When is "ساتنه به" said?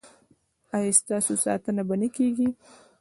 1.45-1.95